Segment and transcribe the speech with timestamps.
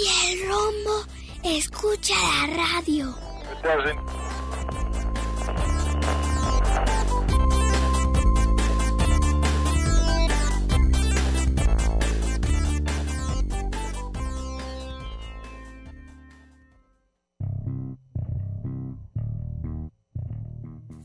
[0.00, 1.04] y el rombo
[1.42, 3.14] escucha la radio.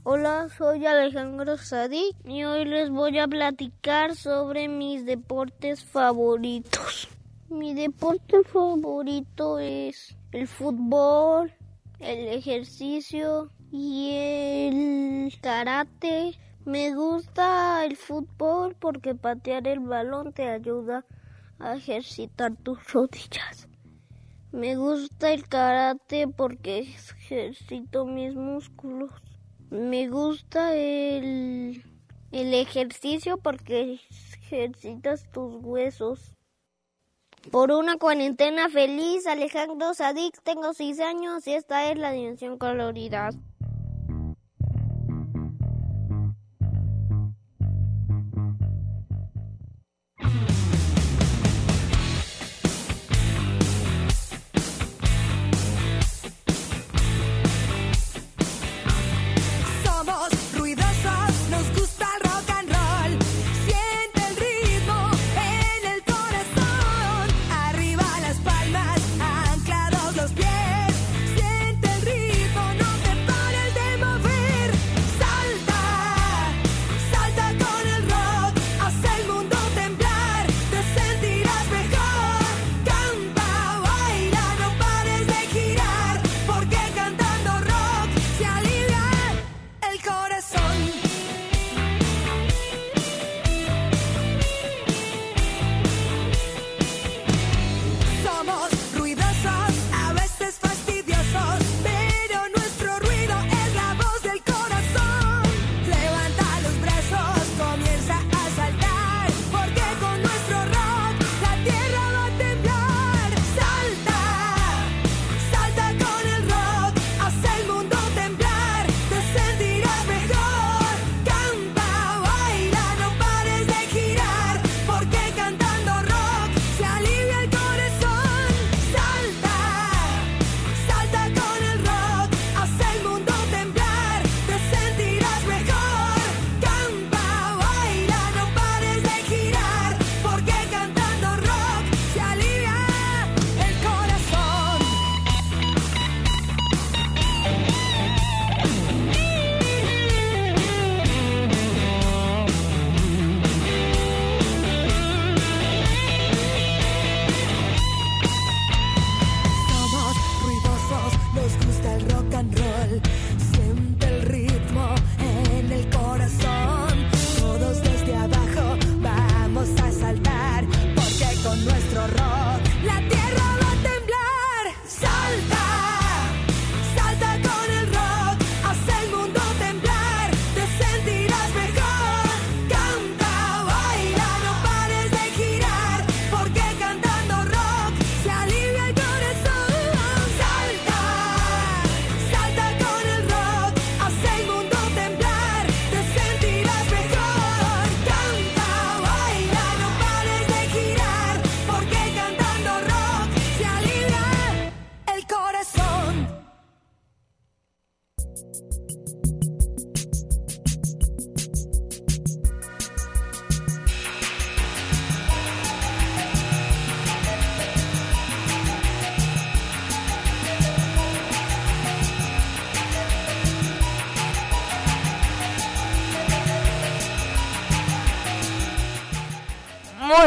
[0.04, 7.15] Hola, soy Alejandro Sadik y hoy les voy a platicar sobre mis deportes favoritos.
[7.56, 11.54] Mi deporte favorito es el fútbol,
[12.00, 16.38] el ejercicio y el karate.
[16.66, 21.06] Me gusta el fútbol porque patear el balón te ayuda
[21.58, 23.70] a ejercitar tus rodillas.
[24.52, 29.14] Me gusta el karate porque ejercito mis músculos.
[29.70, 31.86] Me gusta el,
[32.34, 34.02] el ejercicio porque
[34.42, 36.35] ejercitas tus huesos
[37.52, 39.28] por una cuarentena feliz.
[39.28, 43.30] Alejandro Sadik, tengo seis años y esta es la dimensión colorida.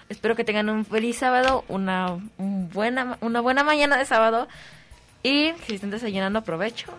[0.10, 4.48] Espero que tengan un feliz sábado, una, buena, una buena mañana de sábado.
[5.24, 6.94] Y si están desayunando, aprovecho.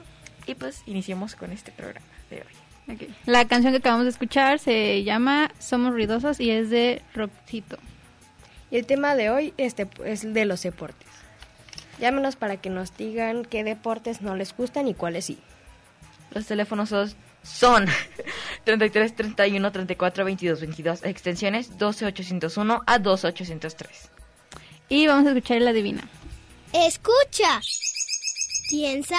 [0.46, 2.98] Y pues iniciemos con este programa de hoy.
[3.26, 7.78] La canción que acabamos de escuchar se llama Somos Ruidosos y es de Roxito.
[8.70, 11.08] Y el tema de hoy este, es de los deportes.
[12.00, 15.38] Llámenos para que nos digan qué deportes no les gustan y cuáles sí.
[16.32, 17.12] Los teléfonos son
[18.64, 24.10] 33 31 34 22 22, extensiones 12 801 a 12 803.
[24.88, 26.08] Y vamos a escuchar la divina.
[26.72, 27.60] Escucha.
[28.68, 29.16] Piensa.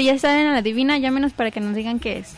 [0.00, 2.34] Si ya saben a la divina, llámenos para que nos digan qué es.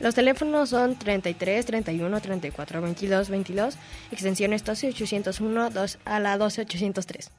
[0.00, 3.76] Los teléfonos son 33 31 34 22 22,
[4.10, 7.30] extensiones 12 801 2 a la 12 803.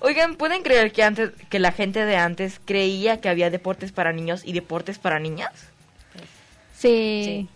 [0.00, 4.12] Oigan, ¿pueden creer que antes que la gente de antes creía que había deportes para
[4.12, 5.52] niños y deportes para niñas?
[6.74, 7.22] Sí.
[7.24, 7.48] sí.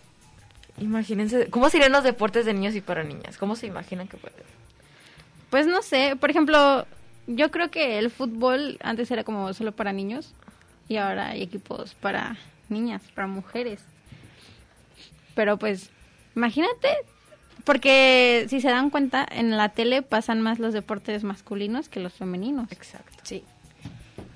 [0.77, 3.37] Imagínense, ¿cómo serían los deportes de niños y para niñas?
[3.37, 4.35] ¿Cómo se imaginan que puede?
[5.49, 6.85] Pues no sé, por ejemplo,
[7.27, 10.33] yo creo que el fútbol antes era como solo para niños
[10.89, 12.37] y ahora hay equipos para
[12.69, 13.81] niñas, para mujeres.
[15.35, 15.89] Pero pues,
[16.35, 16.89] imagínate,
[17.63, 22.13] porque si se dan cuenta, en la tele pasan más los deportes masculinos que los
[22.13, 22.71] femeninos.
[22.71, 23.23] Exacto.
[23.23, 23.43] Sí.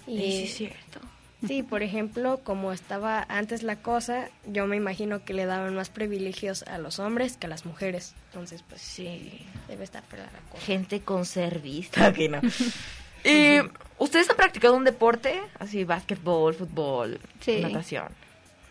[0.08, 1.00] Y sí, es cierto.
[1.46, 5.90] Sí, por ejemplo, como estaba antes la cosa, yo me imagino que le daban más
[5.90, 8.16] privilegios a los hombres que a las mujeres.
[8.30, 10.64] Entonces, pues sí, debe estar para la cosa.
[10.64, 12.42] Gente conservista, que no.
[13.24, 13.60] ¿Y
[14.00, 15.40] ustedes han practicado un deporte?
[15.60, 17.60] Así, básquetbol, fútbol, sí.
[17.62, 18.08] natación.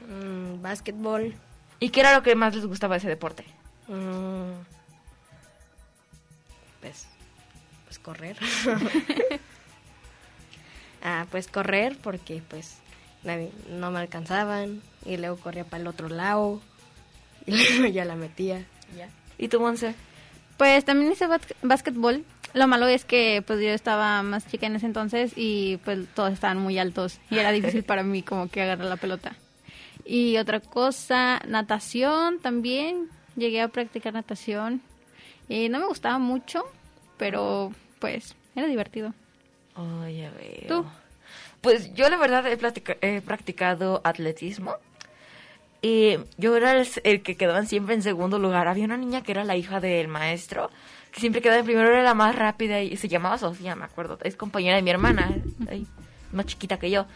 [0.08, 1.34] Mm, básquetbol.
[1.78, 3.44] ¿Y qué era lo que más les gustaba de ese deporte?
[3.88, 4.52] Mm,
[6.80, 7.06] pues,
[7.84, 8.36] pues correr.
[11.02, 12.78] ah, pues correr porque pues
[13.24, 16.60] nadie, no me alcanzaban y luego corría para el otro lado
[17.46, 18.64] y luego ya la metía.
[18.96, 19.08] Ya.
[19.38, 19.94] ¿Y tú, Monse?
[20.56, 21.26] Pues también hice
[21.62, 22.24] básquetbol.
[22.54, 26.32] Lo malo es que pues yo estaba más chica en ese entonces y pues todos
[26.32, 29.36] estaban muy altos y era difícil para mí como que agarrar la pelota.
[30.04, 33.10] Y otra cosa, natación también.
[33.36, 34.80] Llegué a practicar natación.
[35.48, 36.64] Y no me gustaba mucho,
[37.16, 39.14] pero pues era divertido.
[39.76, 40.66] Oh, ya veo.
[40.68, 40.86] ¿Tú?
[41.60, 42.58] Pues yo la verdad he,
[43.00, 44.74] he practicado atletismo.
[45.82, 48.66] Y yo era el, el, que quedaban siempre en segundo lugar.
[48.66, 50.70] Había una niña que era la hija del maestro,
[51.12, 54.18] que siempre quedaba en primero, era la más rápida y se llamaba Sofía, me acuerdo.
[54.22, 55.36] Es compañera de mi hermana,
[56.32, 57.06] más chiquita que yo.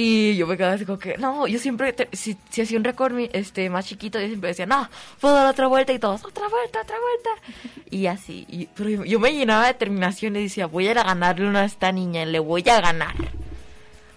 [0.00, 2.84] Y yo me quedaba así como que, no, yo siempre, te, si, si hacía un
[2.84, 4.88] récord este, más chiquito, yo siempre decía, no,
[5.20, 7.82] puedo dar otra vuelta y todos, otra vuelta, otra vuelta.
[7.90, 10.98] Y así, y, pero yo, yo, me llenaba de determinación y decía, voy a ir
[11.00, 13.16] a ganarle a esta niña, le voy a ganar.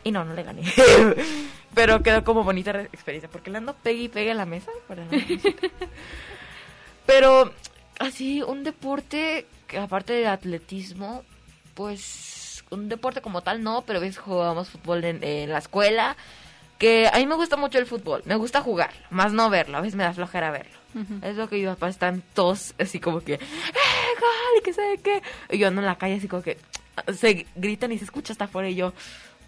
[0.03, 0.61] Y no, no le gané.
[1.73, 4.69] pero quedó como bonita experiencia, porque le ando pegue y pegue a la mesa.
[4.87, 5.03] Para
[7.07, 7.51] pero
[7.97, 11.23] así, un deporte, que aparte de atletismo,
[11.73, 12.40] pues
[12.71, 16.15] un deporte como tal no, pero ves jugábamos fútbol en, en, la escuela,
[16.79, 19.81] que a mí me gusta mucho el fútbol, me gusta jugar, más no verlo, a
[19.81, 20.81] veces me da flojera verlo.
[20.95, 21.25] Uh -huh.
[21.25, 23.39] Es lo que yo papá están todos así como que, ¡eh,
[24.19, 24.59] gol!
[24.59, 25.21] Y que sé qué.
[25.49, 26.57] Y yo ando en la calle así como que
[27.15, 28.93] se gritan y se escucha hasta afuera y yo,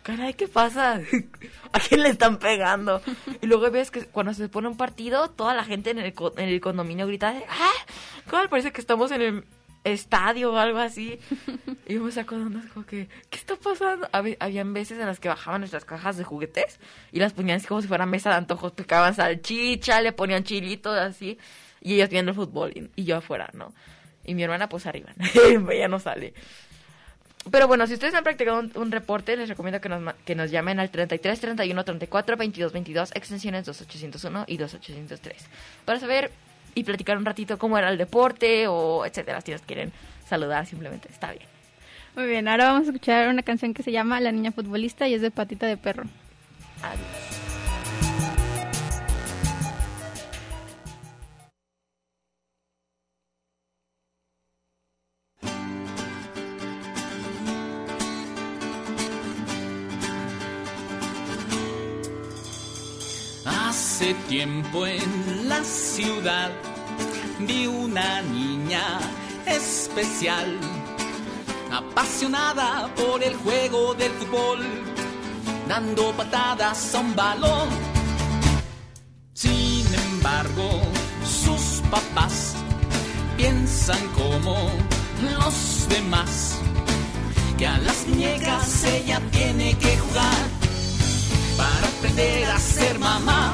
[0.03, 1.01] caray, ¿qué pasa?
[1.73, 3.01] ¿A quién le están pegando?
[3.41, 6.49] Y luego ves que cuando se pone un partido, toda la gente en el, en
[6.49, 7.85] el condominio grita, ¡ah!
[8.29, 8.49] ¿Cuál?
[8.49, 9.45] Parece que estamos en el
[9.83, 11.19] estadio o algo así.
[11.85, 14.07] Y yo me saco de como que, ¿qué está pasando?
[14.13, 16.79] Hab- Habían veces en las que bajaban nuestras cajas de juguetes
[17.11, 20.97] y las ponían así como si fuera mesa de antojos, picaban salchicha, le ponían chilitos
[20.97, 21.37] así,
[21.81, 23.73] y ellos viendo el fútbol y, y yo afuera, ¿no?
[24.23, 25.09] Y mi hermana pues arriba,
[25.71, 26.33] ella no sale.
[27.51, 30.49] Pero bueno, si ustedes han practicado un, un reporte, les recomiendo que nos, que nos
[30.49, 35.45] llamen al 33 31 34 22 22, extensiones 2801 y 2803,
[35.83, 36.31] para saber
[36.75, 39.41] y platicar un ratito cómo era el deporte o etcétera.
[39.41, 39.91] Si nos quieren
[40.27, 41.45] saludar, simplemente está bien.
[42.15, 45.15] Muy bien, ahora vamos a escuchar una canción que se llama La Niña Futbolista y
[45.15, 46.03] es de Patita de Perro.
[46.81, 47.42] Adiós.
[64.37, 66.49] Tiempo en la ciudad
[67.41, 68.99] vi una niña
[69.45, 70.57] especial,
[71.71, 74.59] apasionada por el juego del fútbol,
[75.67, 77.69] dando patadas a un balón.
[79.33, 80.81] Sin embargo,
[81.23, 82.55] sus papás
[83.37, 84.55] piensan como
[85.37, 86.57] los demás,
[87.59, 90.43] que a las muñecas ella tiene que jugar
[91.55, 93.53] para aprender a ser mamá.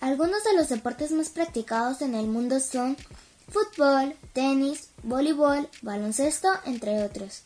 [0.00, 2.96] Algunos de los deportes más practicados en el mundo son
[3.48, 7.42] fútbol, tenis, voleibol, baloncesto, entre otros.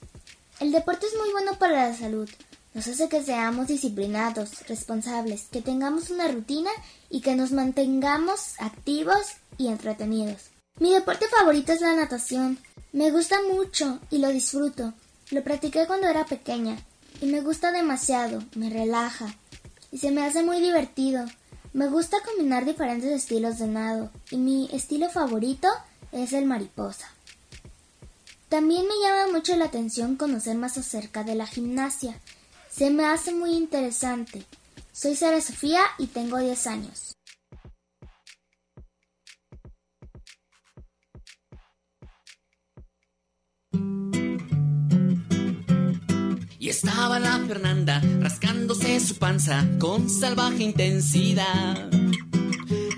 [0.60, 2.30] El deporte es muy bueno para la salud.
[2.74, 6.70] Nos hace que seamos disciplinados, responsables, que tengamos una rutina
[7.10, 10.50] y que nos mantengamos activos y entretenidos.
[10.78, 12.60] Mi deporte favorito es la natación.
[12.92, 14.92] Me gusta mucho y lo disfruto.
[15.32, 16.78] Lo practiqué cuando era pequeña
[17.20, 19.34] y me gusta demasiado, me relaja
[19.90, 21.26] y se me hace muy divertido.
[21.76, 25.68] Me gusta combinar diferentes estilos de nado y mi estilo favorito
[26.10, 27.06] es el mariposa.
[28.48, 32.18] También me llama mucho la atención conocer más acerca de la gimnasia.
[32.70, 34.46] Se me hace muy interesante.
[34.90, 37.15] Soy Sara Sofía y tengo 10 años.
[46.66, 51.88] Y estaba la Fernanda rascándose su panza con salvaje intensidad.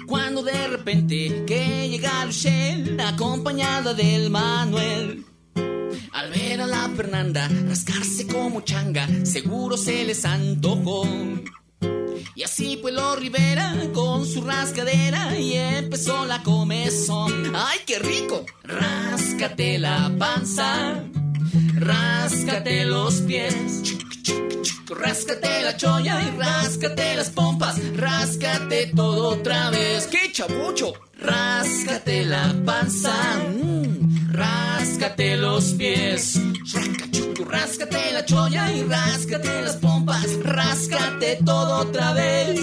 [0.06, 5.26] Cuando de repente que llega Luchelle acompañada del Manuel.
[6.12, 11.06] Al ver a la Fernanda rascarse como changa, seguro se les antojó.
[12.34, 17.52] Y así pues lo Rivera con su rascadera y empezó la comezón.
[17.54, 18.46] ¡Ay, qué rico!
[18.62, 21.04] Ráscate la panza,
[21.80, 23.82] ráscate los pies,
[24.88, 30.06] ráscate la cholla y ráscate las pompas, ráscate todo otra vez.
[30.06, 30.92] ¡Qué chabucho!
[31.20, 33.14] Ráscate la panza,
[33.48, 36.40] mm, ráscate los pies,
[37.46, 42.60] ráscate la cholla y ráscate las pompas, ráscate todo otra vez.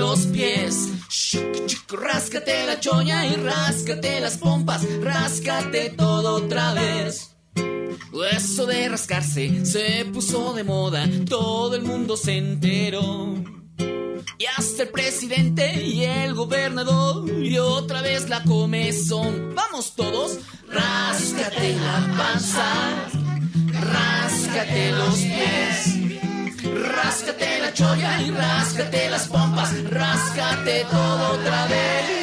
[0.00, 7.36] Los pies, chuc, ráscate la choña y ráscate las pompas, ráscate todo otra vez.
[8.32, 13.34] Eso de rascarse se puso de moda, todo el mundo se enteró.
[14.38, 19.54] Y hasta el presidente y el gobernador y otra vez la comezón.
[19.54, 22.72] Vamos todos, ráscate la panza,
[23.68, 26.09] ráscate los pies,
[26.62, 32.19] ráscate la cholla y ráscate las pompas, ráscate todo otra vez.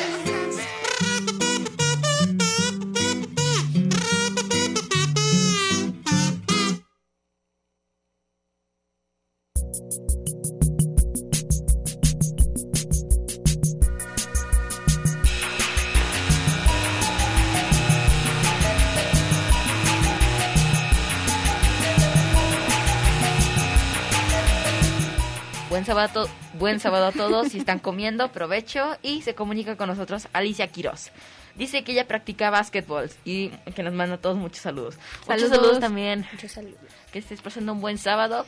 [25.88, 27.48] Sábado, buen sábado a todos.
[27.48, 28.98] Si están comiendo, provecho.
[29.02, 31.12] Y se comunica con nosotros Alicia Quiroz.
[31.56, 34.98] Dice que ella practica básquetbol y que nos manda a todos muchos saludos.
[34.98, 35.50] Muchos Saludos.
[35.50, 36.28] saludos también.
[36.34, 36.78] Muchos saludos.
[37.14, 38.46] Que estés pasando un buen sábado.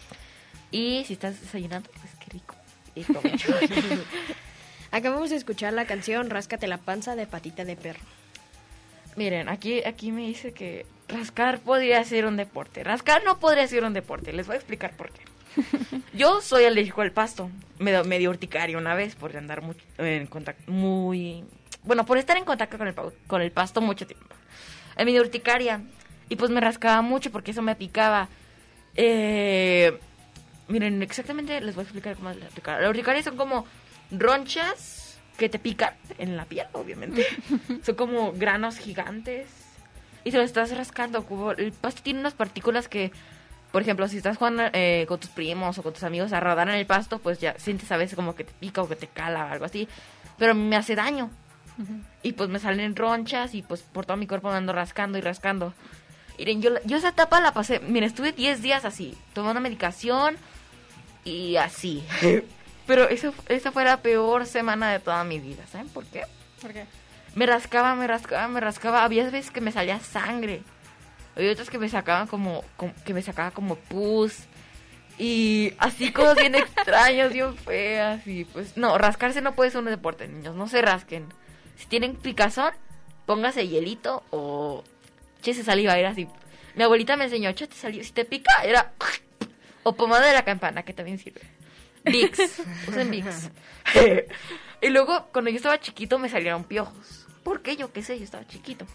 [0.69, 2.56] Y si estás desayunando, pues qué rico.
[2.93, 3.06] Y.
[4.91, 8.02] Acabamos de escuchar la canción Ráscate la panza de Patita de Perro.
[9.15, 12.84] Miren, aquí, aquí me dice que rascar podría ser un deporte.
[12.84, 14.34] Rascar no podría ser un deporte.
[14.34, 15.21] Les voy a explicar por qué.
[16.13, 17.50] Yo soy alérgico al pasto.
[17.78, 21.43] Me dio, me dio urticaria una vez por andar mucho en contacto, muy...
[21.84, 22.95] Bueno, por estar en contacto con el,
[23.28, 24.28] con el pasto mucho tiempo.
[24.98, 25.82] Eh, Me dio urticaria.
[26.28, 28.30] Y pues me rascaba mucho porque eso me picaba.
[28.95, 29.98] Eh,
[30.67, 32.82] miren, exactamente les voy a explicar cómo es la urticaria.
[32.82, 33.65] La urticaria son como
[34.12, 37.26] ronchas que te pican en la piel, obviamente.
[37.84, 39.48] son como granos gigantes.
[40.24, 41.26] Y te lo estás rascando.
[41.26, 43.12] Como el pasto tiene unas partículas que,
[43.71, 46.69] por ejemplo, si estás jugando eh, con tus primos o con tus amigos a rodar
[46.69, 49.08] en el pasto, pues ya sientes a veces como que te pica o que te
[49.08, 49.88] cala o algo así.
[50.38, 51.29] Pero me hace daño.
[52.23, 55.21] Y pues me salen ronchas y pues por todo mi cuerpo me ando rascando y
[55.21, 55.73] rascando.
[56.38, 60.36] Miren, yo, yo esa etapa la pasé, miren, estuve 10 días así, tomando medicación
[61.23, 62.03] y así.
[62.88, 66.23] Pero eso, esa fue la peor semana de toda mi vida, ¿saben por qué?
[66.62, 66.86] ¿Por qué?
[67.36, 69.03] Me rascaba, me rascaba, me rascaba.
[69.03, 70.63] Había veces que me salía sangre.
[71.39, 74.36] Había otras que me sacaban como, como- que me sacaba como pus.
[75.17, 78.25] Y así cosas bien extrañas, bien feas.
[78.28, 80.56] Y pues, no, rascarse no puede ser un deporte, niños.
[80.56, 81.25] No se rasquen.
[81.78, 82.73] Si tienen picazón,
[83.25, 84.84] póngase hielito o
[85.39, 85.97] échese saliva.
[85.97, 86.28] Era así.
[86.75, 88.04] Mi abuelita me enseñó, échate saliva.
[88.04, 88.91] Si te pica, era.
[89.84, 91.39] O pomada de la campana, que también sirve.
[92.04, 92.62] Vicks.
[92.89, 93.49] Usen Vicks.
[94.82, 97.25] y luego, cuando yo estaba chiquito, me salieron piojos.
[97.43, 97.78] ¿Por qué?
[97.78, 98.86] Yo qué sé, yo estaba chiquito.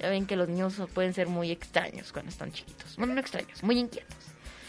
[0.00, 2.96] Ya ven que los niños pueden ser muy extraños cuando están chiquitos.
[2.96, 4.16] Bueno, no extraños, muy inquietos.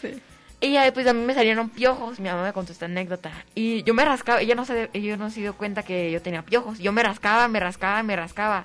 [0.00, 0.20] Sí.
[0.60, 2.20] Y ya pues a mí me salieron piojos.
[2.20, 3.30] Mi mamá me contó esta anécdota.
[3.54, 6.42] Y yo me rascaba, ella no se, ella no se dio cuenta que yo tenía
[6.42, 6.78] piojos.
[6.78, 8.64] Yo me rascaba, me rascaba, me rascaba.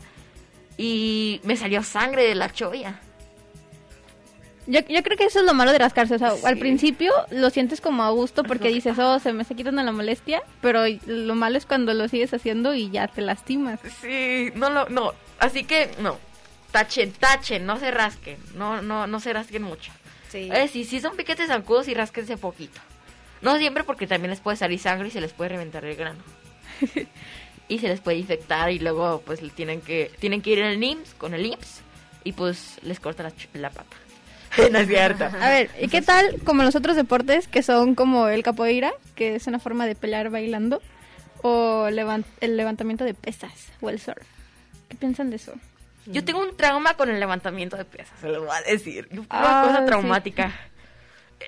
[0.78, 3.00] Y me salió sangre de la cholla.
[4.68, 6.16] Yo, yo creo que eso es lo malo de rascarse.
[6.16, 9.56] O sea, al principio lo sientes como a gusto porque dices, oh, se me está
[9.56, 10.42] quitando la molestia.
[10.62, 13.80] Pero lo malo es cuando lo sigues haciendo y ya te lastimas.
[14.02, 15.14] Sí, no lo, no.
[15.40, 16.18] Así que, no.
[16.76, 18.38] Tachen, tachen, no se rasquen.
[18.56, 19.92] No, no, no se rasquen mucho.
[20.30, 20.50] Sí.
[20.52, 22.82] Eh, sí, sí son piquetes zancudos y rásquense poquito.
[23.42, 26.20] No siempre porque también les puede salir sangre y se les puede reventar el grano.
[27.70, 30.80] y se les puede infectar y luego pues le tienen que tienen que ir al
[30.80, 31.82] NIMS con el IMSS
[32.26, 33.96] y pues les corta la, la pata.
[34.72, 35.24] no es cierto.
[35.26, 39.36] A ver, ¿y qué tal como los otros deportes que son como el capoeira, que
[39.36, 40.82] es una forma de pelear bailando,
[41.42, 44.26] o levant- el levantamiento de pesas, o el surf?
[44.90, 45.54] ¿Qué piensan de eso?
[46.06, 49.08] Yo tengo un trauma con el levantamiento de pesas, se lo voy a decir.
[49.12, 49.86] Una Ah, cosa sí.
[49.86, 50.52] traumática.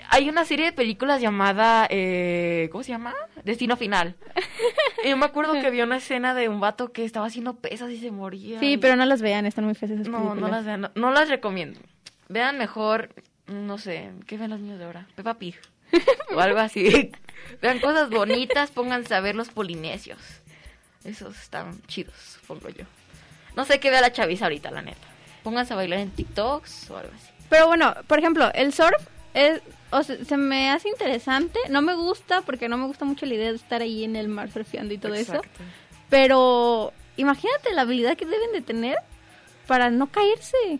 [0.10, 3.14] Hay una serie de películas llamada, eh, ¿cómo se llama?
[3.44, 4.16] Destino Final.
[5.06, 7.98] Yo me acuerdo que había una escena de un vato que estaba haciendo pesas y
[8.00, 8.60] se moría.
[8.60, 10.52] Sí, y- pero no las vean, están muy feas esas No, no películas.
[10.52, 11.80] las vean, no, no las recomiendo.
[12.28, 13.10] Vean mejor,
[13.48, 15.08] no sé, ¿qué ven los niños de ahora?
[15.16, 15.56] Peppa Pig.
[16.36, 17.12] o algo así.
[17.62, 20.20] vean cosas bonitas, pónganse a ver los polinesios.
[21.06, 22.84] Esos están chidos, supongo yo.
[23.58, 25.08] No sé qué vea la chaviza ahorita, la neta.
[25.44, 27.32] Pónganse a bailar en TikToks o algo así.
[27.50, 31.60] Pero bueno, por ejemplo, el surf es, o sea, se me hace interesante.
[31.70, 34.28] No me gusta porque no me gusta mucho la idea de estar ahí en el
[34.28, 35.42] mar surfeando y todo eso.
[36.08, 39.00] Pero imagínate la habilidad que deben de tener
[39.66, 40.80] para no caerse.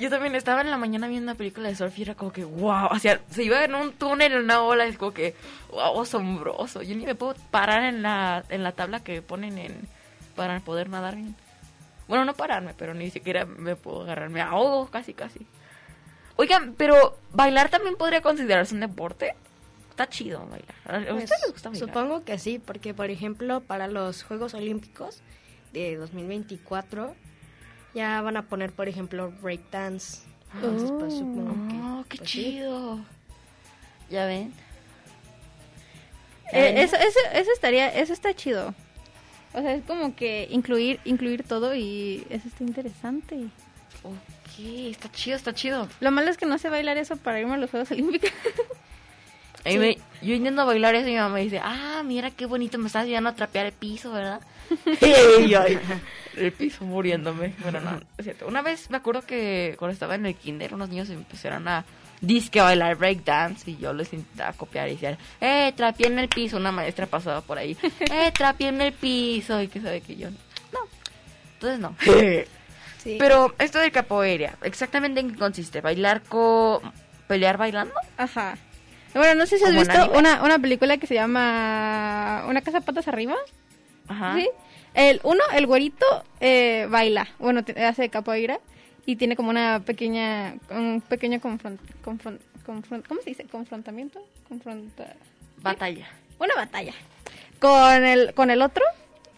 [0.00, 2.44] Yo también estaba en la mañana viendo una película de surf y era como que,
[2.44, 5.34] wow, o sea, se iba en un túnel, en una ola, es como que,
[5.70, 6.80] wow, asombroso.
[6.80, 9.88] Yo ni me puedo parar en la, en la tabla que ponen en
[10.34, 11.36] para poder nadar bien.
[12.08, 15.46] Bueno, no pararme, pero ni siquiera me puedo agarrar, me ahogo casi, casi.
[16.36, 19.34] Oigan, pero ¿bailar también podría considerarse un deporte?
[19.90, 20.74] Está chido bailar.
[20.86, 21.88] ¿A Pues, ustedes les gusta bailar?
[21.88, 25.20] Supongo que sí, porque por ejemplo para los Juegos Olímpicos
[25.72, 27.14] de 2024
[27.94, 30.22] ya van a poner por ejemplo breakdance.
[30.54, 31.74] Entonces pues supongo que...
[31.80, 32.42] Oh, qué pues, sí.
[32.42, 33.00] chido.
[34.10, 34.52] ¿Ya ven?
[36.52, 38.74] Eh, eso, eso, eso estaría, eso está chido.
[39.54, 43.36] O sea, es como que incluir, incluir todo y eso está interesante.
[44.02, 44.58] Ok,
[44.90, 45.88] está chido, está chido.
[46.00, 48.30] Lo malo es que no sé bailar eso para irme a los Juegos Olímpicos.
[49.64, 52.76] Mí me- yo intento bailar eso y mi mamá me dice, ah, mira qué bonito,
[52.78, 54.40] me estás ayudando a trapear el piso, ¿verdad?
[55.40, 55.78] y yo ahí,
[56.36, 57.54] el piso muriéndome.
[57.62, 58.46] Bueno, no, es cierto.
[58.46, 61.84] Una vez me acuerdo que cuando estaba en el kinder, unos niños empezaron a
[62.20, 66.28] disque a bailar breakdance y yo les intentaba copiar y decían, eh, trapeé en el
[66.28, 66.56] piso.
[66.56, 70.30] Una maestra pasaba por ahí, eh, trapeé en el piso y que sabe que yo,
[70.30, 70.80] no.
[71.54, 71.96] Entonces no.
[73.02, 73.16] Sí.
[73.18, 75.80] Pero esto de capoeira, ¿exactamente en qué consiste?
[75.82, 76.80] ¿Bailar con...
[77.26, 77.92] pelear bailando?
[78.16, 78.56] Ajá.
[79.12, 80.18] Bueno, no sé si has ¿Como en visto anime?
[80.18, 83.36] una, una película que se llama Una casa patas arriba.
[84.08, 84.36] Ajá.
[84.36, 84.48] ¿Sí?
[84.94, 86.06] El, uno, el güerito
[86.40, 88.58] eh, baila, bueno, te- hace capoeira
[89.06, 93.44] y tiene como una pequeña, un pequeño confront, confront- confront- ¿cómo se dice?
[93.44, 95.14] Confrontamiento, confronta,
[95.58, 96.06] Batalla.
[96.38, 96.94] una batalla
[97.58, 98.84] con el, con el otro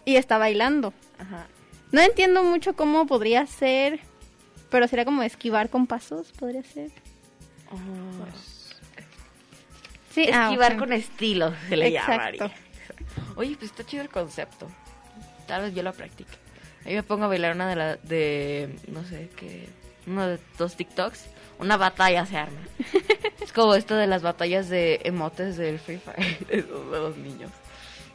[0.05, 0.93] y está bailando.
[1.19, 1.47] Ajá.
[1.91, 3.99] No entiendo mucho cómo podría ser,
[4.69, 6.91] pero sería como esquivar con pasos, podría ser.
[10.13, 12.11] Sí, ah, Esquivar con estilo, se le Exacto.
[12.47, 12.51] llamaría.
[13.35, 14.67] Oye, pues está chido el concepto.
[15.47, 16.31] Tal vez yo lo practique.
[16.87, 19.67] Ahí me pongo a bailar una de la, de, no sé, qué,
[20.07, 21.25] uno de dos TikToks.
[21.59, 22.59] Una batalla se arma.
[23.41, 27.17] es como esto de las batallas de emotes del Free Fire de los, de los
[27.17, 27.51] niños.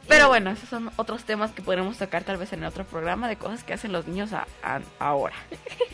[0.07, 3.37] Pero bueno, esos son otros temas que podremos tocar tal vez en otro programa de
[3.37, 5.35] cosas que hacen los niños a- a- ahora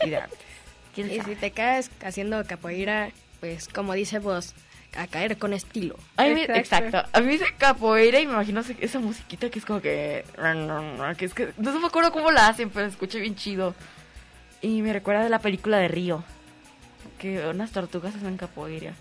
[0.04, 0.40] y de antes.
[0.96, 1.36] ¿Quién Y sabe?
[1.36, 4.54] si te caes haciendo capoeira, pues como dice vos,
[4.96, 5.96] a caer con estilo.
[6.18, 7.04] A mí, exacto.
[7.12, 10.26] A mí dice capoeira y me imagino esa musiquita que es como que...
[11.18, 13.76] que es que no me acuerdo cómo la hacen, pero escuché bien chido.
[14.62, 16.24] Y me recuerda de la película de Río.
[17.18, 18.94] Que unas tortugas hacen capoeira.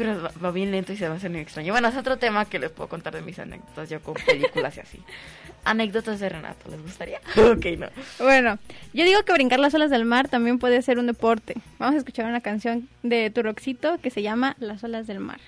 [0.00, 1.74] Pero va, va bien lento y se me hace muy extraño.
[1.74, 4.80] Bueno, es otro tema que les puedo contar de mis anécdotas yo con películas y
[4.80, 4.98] así.
[5.64, 7.18] Anécdotas de Renato, ¿les gustaría?
[7.36, 7.88] ok, no.
[8.18, 8.58] Bueno,
[8.94, 11.54] yo digo que brincar las olas del mar también puede ser un deporte.
[11.78, 15.38] Vamos a escuchar una canción de Turoxito que se llama Las olas del mar.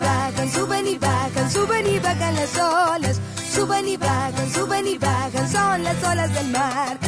[0.00, 3.20] Bajan, suben y bajan, suben y bajan las olas.
[3.54, 6.98] Suben y bajan, suben y bajan, son las olas del mar.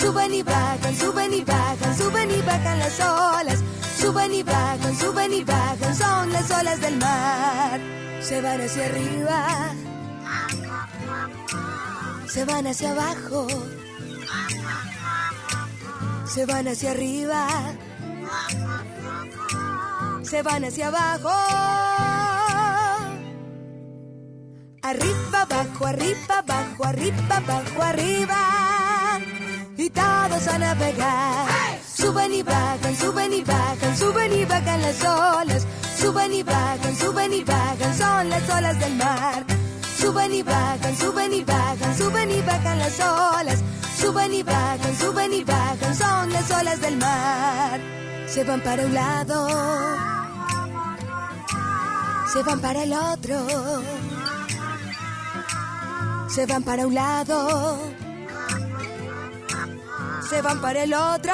[0.00, 3.58] Suben y bajan, suben y bajan, suben y bajan las olas.
[4.00, 7.80] Suben y bajan, suben y bajan, son las olas del mar.
[8.20, 9.46] Se van hacia arriba,
[12.28, 13.46] se van hacia abajo,
[16.26, 17.46] se van hacia arriba
[20.26, 22.15] se van hacia abajo.
[24.86, 29.18] Arriba, abajo, arriba, abajo, arriba, abajo, arriba.
[29.76, 31.48] Y todos a navegar.
[31.92, 35.66] Suben y bajan, suben y bajan, suben y bajan las olas.
[35.98, 39.44] Suben y bajan, suben y bajan, son las olas del mar.
[39.98, 43.64] Suben y bajan, suben y bajan, suben y bajan las olas.
[43.98, 47.80] Suben y bajan, suben y bajan, son las olas del mar.
[48.28, 49.48] Se van para un lado,
[52.32, 53.46] se van para el otro.
[56.28, 57.78] Se van para un lado,
[60.28, 61.32] se van para el otro.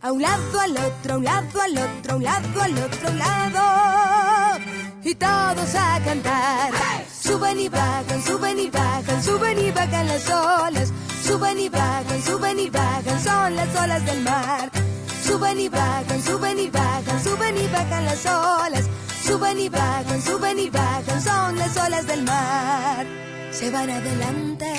[0.00, 3.08] A un lado, al otro, a un lado, al otro, a un lado, al otro,
[3.08, 4.60] a un lado.
[5.04, 6.72] Y todos a cantar.
[7.20, 10.92] Suben y bajan, suben y bajan, suben y bajan las olas.
[11.24, 14.70] Suben y bajan, suben y bajan, son las olas del mar.
[15.24, 18.88] Suben y bajan, suben y bajan, suben y bajan las olas.
[19.24, 23.06] Suben y bajan, suben y bajan, son las olas del mar.
[23.52, 24.72] Se van adelante,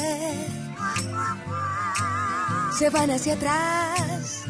[2.78, 4.44] se van hacia atrás,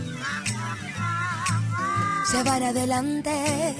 [2.31, 3.75] se van adelante,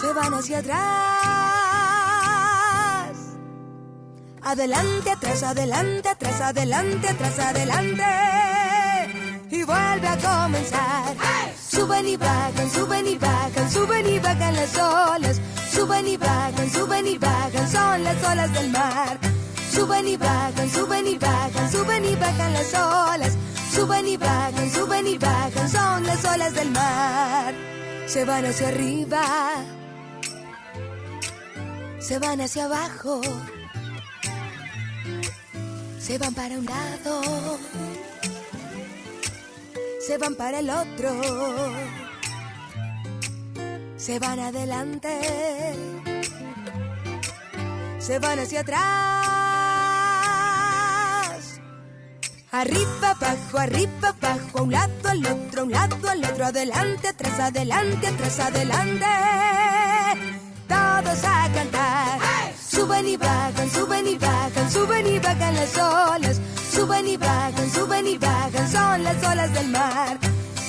[0.00, 0.80] se van hacia atrás.
[4.42, 8.69] Adelante, atrás, adelante, atrás, adelante, atrás, adelante.
[9.50, 11.16] Y vuelve a comenzar.
[11.68, 15.40] Suben y bajan, suben y bajan, suben y bajan las olas.
[15.72, 19.18] Suben y bajan, suben y bajan, son las olas del mar.
[19.72, 23.36] Suben y bajan, suben y bajan, suben y bajan las olas.
[23.72, 27.54] Suben y bajan, suben y bajan, son las olas del mar.
[28.06, 29.22] Se van hacia arriba,
[32.00, 33.20] se van hacia abajo,
[36.00, 37.58] se van para un lado,
[40.10, 41.08] se van para el otro,
[43.96, 45.08] se van adelante,
[48.00, 48.80] se van hacia atrás.
[52.50, 57.06] Arriba, abajo, arriba, abajo, a un lado, al otro, a un lado, al otro, adelante,
[57.06, 59.06] atrás, adelante, atrás, adelante.
[60.66, 62.29] Todos a cantar.
[62.80, 66.40] Suben y bajan, suben y bajan, suben y bajan las olas.
[66.72, 70.18] Suben y bajan, suben y bajan, son las olas del mar.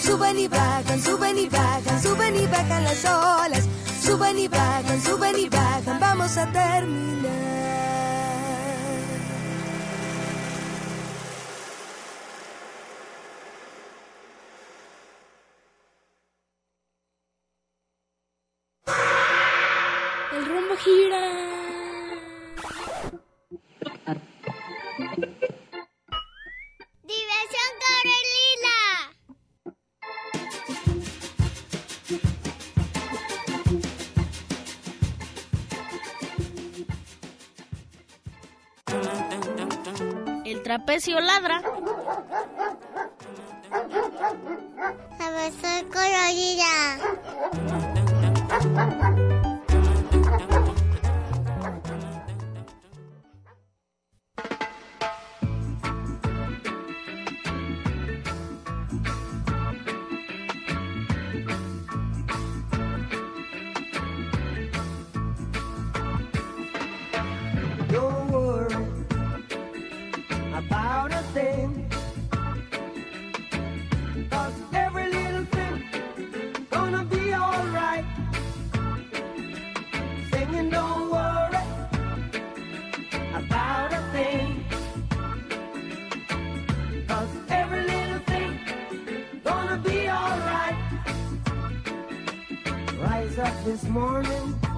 [0.03, 3.65] Suben y bajan, suben y bajan, suben y bajan las olas.
[4.03, 7.31] Suben y bajan, suben y bajan, vamos a terminar.
[20.33, 21.50] El rumbo gira.
[40.81, 41.61] Trapecio ladra.
[45.19, 46.97] Diversión Carolina.
[48.51, 48.90] Don't
[93.63, 94.70] this morning.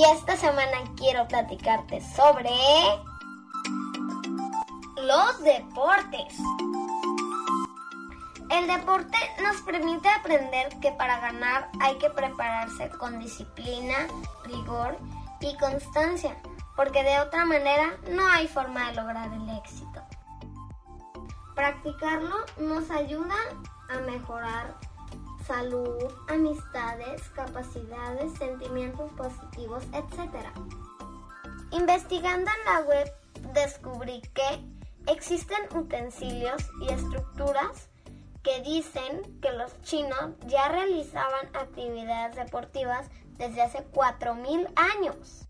[0.00, 2.50] Y esta semana quiero platicarte sobre
[4.96, 6.38] los deportes.
[8.48, 14.06] El deporte nos permite aprender que para ganar hay que prepararse con disciplina,
[14.44, 14.96] rigor
[15.42, 16.34] y constancia,
[16.76, 20.00] porque de otra manera no hay forma de lograr el éxito.
[21.54, 23.36] Practicarlo nos ayuda
[23.90, 24.78] a mejorar
[25.50, 30.46] salud, amistades, capacidades, sentimientos positivos, etc.
[31.72, 33.12] Investigando en la web
[33.52, 34.64] descubrí que
[35.12, 37.90] existen utensilios y estructuras
[38.44, 45.48] que dicen que los chinos ya realizaban actividades deportivas desde hace 4.000 años.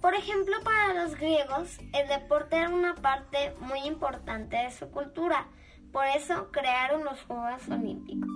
[0.00, 5.48] Por ejemplo, para los griegos, el deporte era una parte muy importante de su cultura.
[5.94, 8.28] Por eso crearon los Juegos Olímpicos.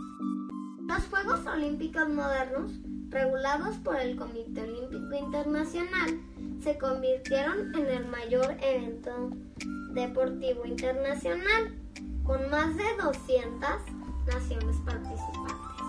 [0.86, 2.70] Los Juegos Olímpicos modernos,
[3.08, 6.20] regulados por el Comité Olímpico Internacional,
[6.62, 9.30] se convirtieron en el mayor evento
[9.90, 11.76] deportivo internacional,
[12.22, 13.68] con más de 200
[14.28, 15.82] naciones participantes.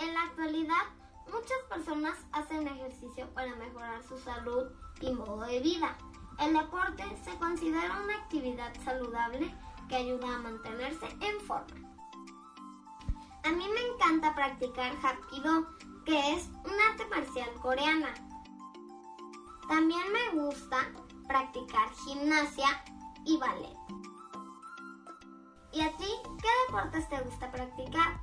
[0.00, 0.86] En la actualidad,
[1.28, 5.96] muchas personas hacen ejercicio para mejorar su salud y modo de vida.
[6.38, 9.54] El deporte se considera una actividad saludable
[9.88, 11.92] que ayuda a mantenerse en forma.
[13.44, 15.66] A mí me encanta practicar Hapkido,
[16.04, 18.14] que es un arte marcial coreana.
[19.68, 20.76] También me gusta
[21.26, 22.84] practicar gimnasia
[23.24, 23.76] y ballet.
[25.72, 26.08] ¿Y a ti
[26.40, 28.20] qué deportes te gusta practicar?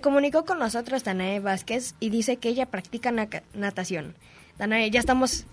[0.00, 4.14] Se comunicó con nosotros Danae Vázquez y dice que ella practica na- natación.
[4.56, 5.44] Danae, ya estamos,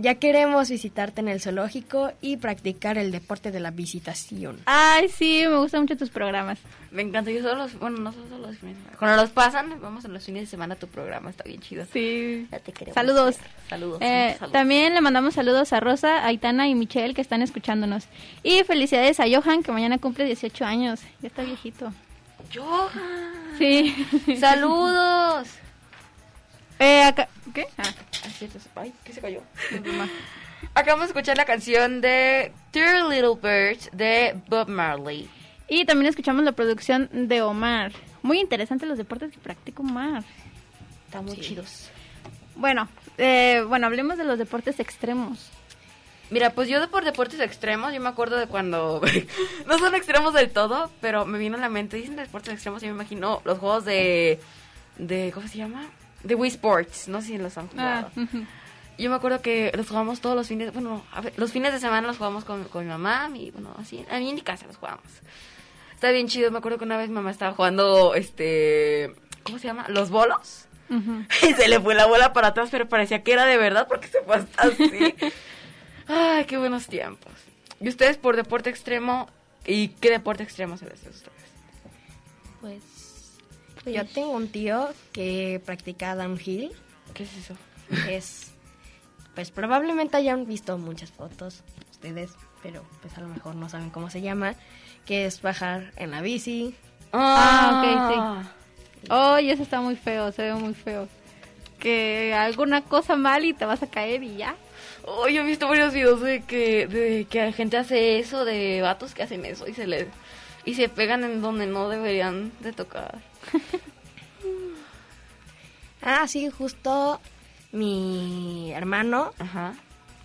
[0.00, 4.60] ya queremos visitarte en el zoológico y practicar el deporte de la visitación.
[4.66, 6.60] Ay, sí, me gustan mucho tus programas.
[6.92, 8.96] Me encanta, yo solo los, bueno, no solo los fines de semana.
[8.96, 11.84] Cuando los pasan, vamos en los fines de semana a tu programa, está bien chido.
[11.92, 12.46] Sí.
[12.52, 13.36] Ya te queremos Saludos.
[13.68, 13.98] Saludos.
[14.02, 14.52] Eh, saludos.
[14.52, 18.04] También le mandamos saludos a Rosa, Aitana y Michelle que están escuchándonos.
[18.44, 21.00] Y felicidades a Johan que mañana cumple 18 años.
[21.20, 21.92] Ya está viejito.
[22.52, 23.56] Johan.
[23.58, 24.06] Sí.
[24.40, 25.48] Saludos.
[26.78, 27.28] Eh, acá...
[27.54, 27.66] ¿Qué?
[27.78, 27.82] Ah.
[28.24, 28.58] Ah, cierto.
[28.74, 29.42] Ay, ¿qué se cayó?
[30.74, 35.28] Acabamos de escuchar la canción de Dear Little Birds de Bob Marley.
[35.68, 37.92] Y también escuchamos la producción de Omar.
[38.22, 40.24] Muy interesante los deportes que practica Omar.
[41.06, 41.90] Están muy chidos.
[42.56, 42.88] Bueno,
[43.18, 45.50] eh, bueno, hablemos de los deportes extremos.
[46.30, 49.00] Mira, pues yo de por deportes extremos, yo me acuerdo de cuando
[49.66, 52.86] no son extremos del todo, pero me vino a la mente, dicen deportes extremos y
[52.86, 54.40] me imagino los juegos de
[54.96, 55.86] de ¿cómo se llama?
[56.22, 58.10] De Wii Sports, no sé si los han jugado.
[58.16, 58.26] Ah.
[58.96, 61.80] Yo me acuerdo que los jugamos todos los fines, bueno, a ver, los fines de
[61.80, 64.66] semana los jugamos con, con mi mamá y bueno, así, a mí en mi casa
[64.66, 65.02] los jugamos.
[65.92, 69.66] Está bien chido, me acuerdo que una vez mi mamá estaba jugando, este, ¿cómo se
[69.66, 69.86] llama?
[69.88, 70.66] Los bolos.
[71.42, 74.06] Y se le fue la bola para atrás, pero parecía que era de verdad porque
[74.08, 75.14] se fue hasta así.
[76.06, 77.32] Ay, qué buenos tiempos.
[77.80, 79.28] ¿Y ustedes por deporte extremo?
[79.66, 81.34] ¿Y qué deporte extremo se les hace a ustedes?
[82.60, 82.82] Pues
[83.86, 86.72] yo tengo un tío que practica downhill.
[87.12, 87.56] ¿Qué es eso?
[88.08, 88.52] Es,
[89.34, 92.32] pues probablemente hayan visto muchas fotos ustedes,
[92.62, 94.54] pero pues a lo mejor no saben cómo se llama,
[95.04, 96.74] que es bajar en la bici.
[97.12, 98.42] Ah, ok,
[99.02, 99.10] sí.
[99.10, 101.08] Oye, eso está muy feo, se ve muy feo.
[101.78, 104.56] Que alguna cosa mal y te vas a caer y ya.
[105.06, 109.14] Oh, yo he visto varios videos de que, de que gente hace eso, de vatos
[109.14, 110.06] que hacen eso y se les
[110.64, 113.20] y se pegan en donde no deberían de tocar.
[116.06, 117.18] Ah, sí, justo
[117.72, 119.72] mi hermano Ajá.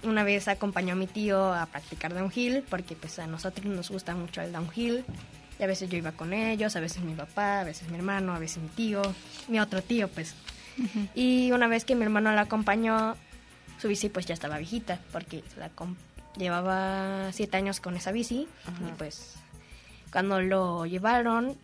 [0.04, 4.14] una vez acompañó a mi tío a practicar downhill porque pues a nosotros nos gusta
[4.14, 5.06] mucho el downhill.
[5.58, 8.34] Y a veces yo iba con ellos, a veces mi papá, a veces mi hermano,
[8.34, 9.02] a veces mi tío,
[9.48, 10.36] mi otro tío pues.
[11.16, 13.16] Y una vez que mi hermano la acompañó,
[13.80, 15.72] su bici pues ya estaba viejita porque la
[16.38, 18.48] llevaba siete años con esa bici
[18.88, 19.36] y pues
[20.12, 21.58] cuando lo llevaron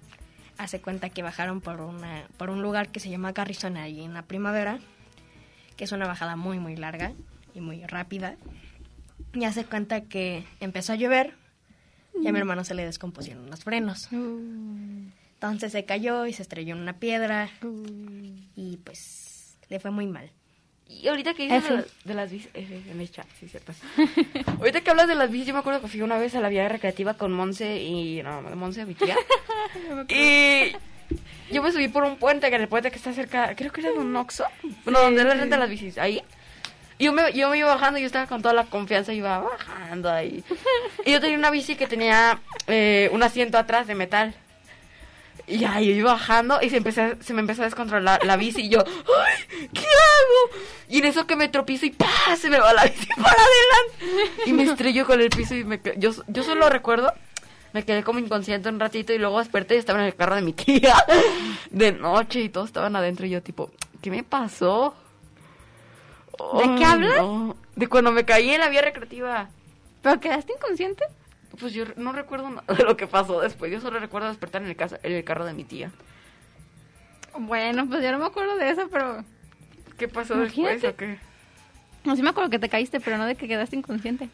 [0.57, 4.13] hace cuenta que bajaron por una por un lugar que se llama Garrison ahí en
[4.13, 4.79] la primavera
[5.75, 7.13] que es una bajada muy muy larga
[7.53, 8.35] y muy rápida
[9.33, 11.33] y hace cuenta que empezó a llover
[12.21, 14.07] y a mi hermano se le descompusieron los frenos.
[15.33, 17.49] Entonces se cayó y se estrelló en una piedra
[18.55, 20.31] y pues le fue muy mal
[20.87, 23.73] Y ahorita que dices de, de las bicis, F, en el chat, sí, cierto.
[24.59, 26.49] ahorita que hablas de las bicis, yo me acuerdo que fui una vez a la
[26.49, 29.15] vía recreativa con Monse y, no, Monse, mi tía.
[30.09, 30.75] y
[31.51, 33.81] yo me subí por un puente, que era el puente que está cerca, creo que
[33.81, 34.45] era de un Oxxo,
[34.83, 36.21] bueno, donde le rentan las bicis, ahí.
[36.97, 40.09] Y yo me, yo me iba bajando, yo estaba con toda la confianza, iba bajando
[40.11, 40.43] ahí.
[41.05, 44.33] Y yo tenía una bici que tenía eh, un asiento atrás de metal.
[45.47, 48.69] Y yo iba bajando y se, empecé, se me empezó a descontrolar la bici y
[48.69, 49.67] yo, ¡ay!
[49.73, 50.61] ¿Qué hago?
[50.89, 52.35] Y en eso que me tropiezo y ¡pah!
[52.35, 54.41] Se me va la bici para adelante.
[54.47, 57.13] Y me estrelló con el piso y me, yo, yo solo recuerdo,
[57.73, 60.41] me quedé como inconsciente un ratito y luego desperté y estaba en el carro de
[60.41, 60.95] mi tía
[61.69, 63.69] de noche y todos estaban adentro y yo tipo,
[64.01, 64.95] ¿qué me pasó?
[66.57, 67.17] ¿De qué hablas?
[67.17, 67.55] no.
[67.75, 69.49] De cuando me caí en la vía recreativa.
[70.01, 71.03] ¿Pero quedaste inconsciente?
[71.59, 73.71] Pues yo no recuerdo nada de lo que pasó después.
[73.71, 75.91] Yo solo recuerdo despertar en el, casa, en el carro de mi tía.
[77.37, 79.23] Bueno, pues yo no me acuerdo de eso, pero...
[79.97, 80.73] ¿Qué pasó Imagínate.
[80.73, 81.19] después o qué?
[82.03, 84.29] No, sí me acuerdo que te caíste, pero no de que quedaste inconsciente.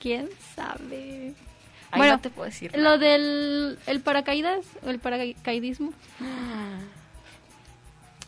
[0.00, 1.34] ¿Quién sabe?
[1.90, 5.92] Ahí bueno, no te puedo decir Lo del el paracaídas, o el paracaidismo.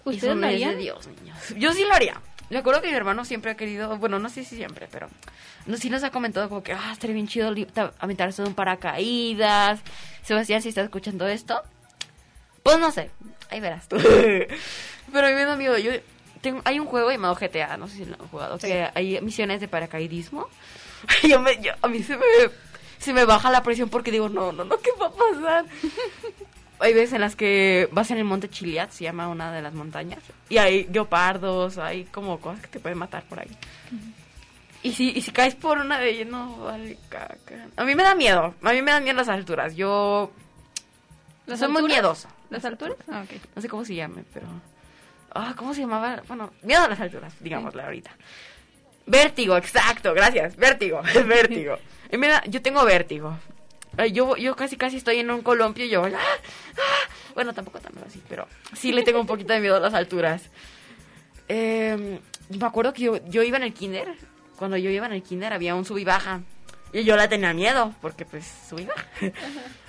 [0.05, 0.79] Eso ¿Ustedes lo no es de harían?
[0.79, 1.39] Dios, niños.
[1.57, 2.21] Yo sí lo haría.
[2.51, 5.09] Me acuerdo que mi hermano siempre ha querido, bueno, no sé si siempre, pero
[5.67, 7.53] no, sí nos ha comentado como que, ah, estaría bien chido
[7.99, 9.81] aventarse de un paracaídas.
[10.23, 11.61] Sebastián, si estás escuchando esto,
[12.63, 13.11] pues no sé,
[13.51, 13.97] ahí verás tú.
[15.13, 15.77] pero a mí me da miedo.
[15.79, 15.93] Yo
[16.43, 19.61] tengo, hay un juego llamado GTA, no sé si lo han jugado, que hay misiones
[19.61, 20.49] de paracaidismo.
[21.29, 22.25] yo me, yo- a mí se me,
[22.99, 25.65] se me baja la presión porque digo, no, no, no, ¿qué va a pasar?
[26.79, 29.75] hay veces en las que vas en el monte Chiliad, se llama una de las
[29.75, 33.51] montañas, y hay leopardos, hay como cosas que te pueden matar por ahí.
[34.83, 37.69] Y si, y si caes por una de ellas, no vale caca.
[37.77, 39.75] A mí me da miedo, a mí me dan miedo las alturas.
[39.75, 40.31] Yo
[41.47, 42.29] ¿Las soy muy miedosa.
[42.51, 42.97] ¿Las alturas?
[43.11, 43.41] Ah, ok.
[43.57, 44.47] No sé cómo se llame, pero...
[45.35, 46.23] Ah, ¿cómo se llamaba?
[46.29, 48.11] Bueno, miedo a las alturas, digámosle ahorita.
[49.07, 50.57] Vértigo, exacto, gracias.
[50.57, 51.77] Vértigo, vértigo.
[52.49, 53.37] Yo tengo vértigo.
[54.13, 56.05] Yo, yo casi casi estoy en un columpio y yo...
[56.05, 56.11] ¡ah!
[56.15, 57.11] ¡ah!
[57.35, 60.51] Bueno, tampoco tanto así, pero sí le tengo un poquito de miedo a las alturas.
[61.49, 64.15] Eh, me acuerdo que yo, yo iba en el kinder.
[64.57, 66.43] Cuando yo iba en el kinder había un sub y baja.
[66.93, 69.07] Y yo la tenía miedo, porque pues sub y baja.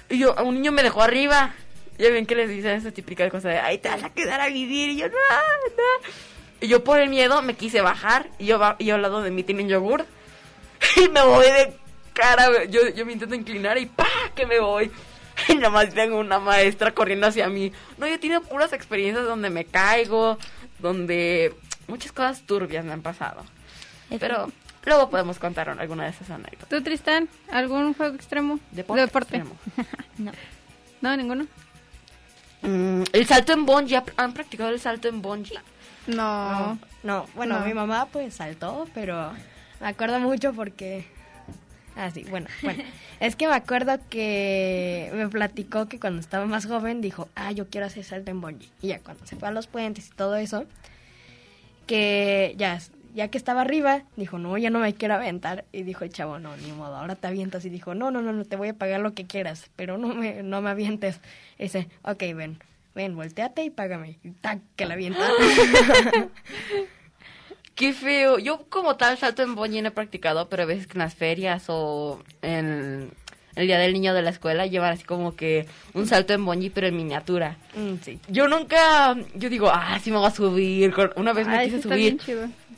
[0.09, 1.53] Y yo, un niño me dejó arriba.
[1.97, 4.47] Ya ven que les dicen esa típica cosa de, ay, te vas a quedar a
[4.47, 4.89] vivir.
[4.89, 6.09] Y yo, no, no.
[6.61, 8.29] Y yo por el miedo me quise bajar.
[8.37, 10.05] Y yo, y yo al lado de mí tienen yogur.
[10.97, 11.73] Y me voy de
[12.15, 12.63] cara.
[12.65, 14.07] Yo, yo me intento inclinar y ¡pa!
[14.33, 14.91] que me voy.
[15.49, 17.69] Y nada más tengo una maestra corriendo hacia mí.
[17.97, 20.37] No, yo tengo puras experiencias donde me caigo,
[20.79, 21.53] donde
[21.87, 23.43] muchas cosas turbias me han pasado.
[24.17, 24.49] Pero
[24.85, 26.69] luego podemos contar alguna de esas anécdotas.
[26.69, 28.59] ¿Tú, Tristán, algún juego extremo?
[28.71, 29.35] Deporte Deporte.
[29.37, 29.57] extremo.
[30.19, 30.31] no.
[31.01, 31.47] No, ninguno.
[32.61, 35.59] Mm, el salto en bungee, ¿han- ¿han practicado el salto en bungee?
[36.07, 36.79] No.
[37.03, 37.65] No, bueno, No.
[37.65, 39.33] mi mamá pues saltó, pero
[39.81, 41.05] me acuerdo mucho porque...
[41.95, 42.83] Ah, sí, bueno, bueno.
[43.19, 47.67] es que me acuerdo que me platicó que cuando estaba más joven dijo, ah, yo
[47.69, 48.69] quiero hacer salto en bungee.
[48.81, 50.65] Y ya cuando se fue a los puentes y todo eso,
[51.87, 52.79] que ya,
[53.13, 55.63] ya que estaba arriba, dijo, no, ya no me quiero aventar.
[55.71, 57.63] Y dijo el chavo, no, ni modo, ahora te avientas.
[57.63, 60.09] Y dijo, no, no, no, no, te voy a pagar lo que quieras, pero no
[60.13, 61.21] me, no me avientes.
[61.57, 62.59] Y dice, ok, ven,
[62.93, 64.19] ven, volteate y págame.
[64.23, 65.21] Y tac, que la avienta.
[67.75, 68.39] Qué feo.
[68.39, 71.65] Yo como tal salto en bungee no he practicado, pero a veces en las ferias
[71.67, 73.11] o en
[73.55, 76.69] el día del niño de la escuela llevan así como que un salto en bungee
[76.71, 77.57] pero en miniatura.
[77.75, 78.19] Mm, sí.
[78.29, 80.93] Yo nunca, yo digo, ah, sí me voy a subir.
[81.17, 82.17] Una vez me Ay, quise subir.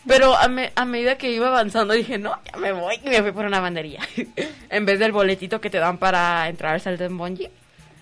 [0.08, 2.96] Pero a, me- a medida que iba avanzando dije, no, ya me voy.
[3.04, 4.00] Y me fui por una banderilla.
[4.70, 7.52] en vez del boletito que te dan para entrar al salto en bungee.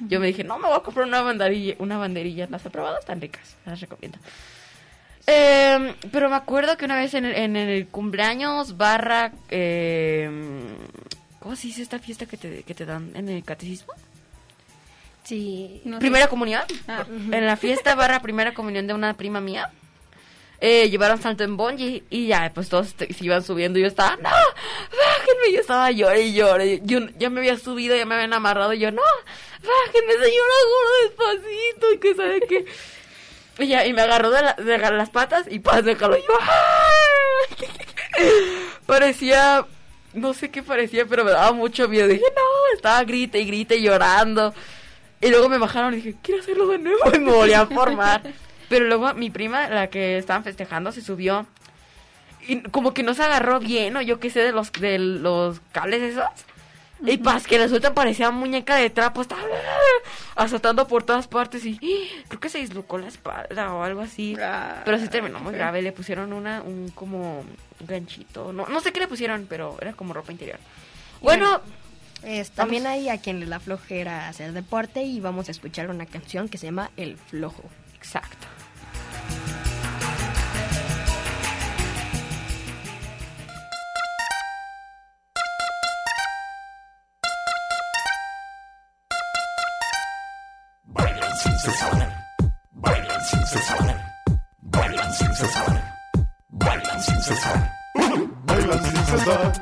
[0.07, 1.75] Yo me dije, no, me voy a comprar una banderilla.
[1.79, 2.47] Una banderilla.
[2.49, 3.55] Las he probado, están ricas.
[3.65, 4.17] Las recomiendo.
[5.28, 9.32] Eh, pero me acuerdo que una vez en el, en el cumpleaños barra...
[9.49, 10.30] Eh,
[11.39, 13.93] ¿Cómo se dice esta fiesta que te, que te dan en el catecismo?
[15.23, 15.82] Sí.
[15.99, 16.61] primera comunión.
[17.32, 19.71] En la fiesta barra primera comunión de una prima mía.
[20.61, 23.88] Eh, llevaron salto en bungee y ya, pues todos te- se iban subiendo y yo
[23.89, 28.15] estaba, no, bájenme, yo estaba llorando y lloré, yo ya me había subido, ya me
[28.15, 29.01] habían amarrado y yo, no,
[29.61, 32.65] bájenme señora gordo despacito y que sabe qué.
[33.58, 36.34] Y ya, y me agarró de, la- de las patas y paz, déjalo, y yo,
[36.41, 37.66] ¡ah!
[38.86, 39.66] parecía,
[40.14, 43.78] no sé qué parecía, pero me daba mucho miedo, dije, no, estaba grite y grite
[43.78, 44.53] y llorando.
[45.22, 46.99] Y luego me bajaron y dije, quiero hacerlo de nuevo.
[47.14, 48.22] Y me volví a formar.
[48.70, 51.45] Pero luego mi prima, la que estaban festejando, se subió.
[52.47, 55.62] Y como que no se agarró bien, o yo qué sé, de los, de los
[55.72, 56.26] cables esos.
[57.03, 59.21] Y paz, que resulta parecía muñeca de trapo.
[59.21, 59.41] Estaba
[60.35, 62.23] azotando por todas partes y ¡ah!
[62.27, 64.35] creo que se dislocó la espalda o algo así.
[64.85, 65.81] Pero sí terminó muy grave.
[65.81, 67.43] Le pusieron una, un como
[67.81, 68.53] ganchito.
[68.53, 70.59] No, no sé qué le pusieron, pero era como ropa interior.
[71.21, 71.61] Bueno,
[72.55, 76.49] también hay a quien le da flojera hacer deporte y vamos a escuchar una canción
[76.49, 77.63] que se llama El Flojo.
[77.95, 78.44] Exacto.
[97.26, 97.71] Cesar.
[98.45, 99.53] Bailan sin cesar,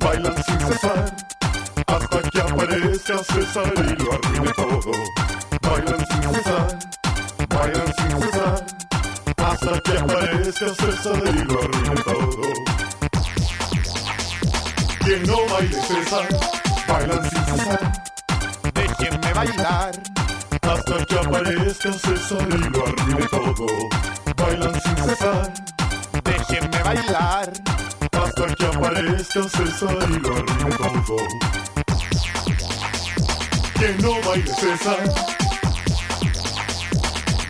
[0.00, 1.16] bailan sin cesar,
[1.86, 4.92] hasta que aparezca César y lo arruine todo.
[5.62, 6.78] Bailan sin cesar,
[7.48, 8.66] bailan sin cesar,
[9.36, 12.42] hasta que aparezca César y lo arruine todo.
[15.04, 16.28] Quien no baile César,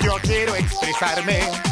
[0.03, 1.70] Yo quiero expresarme.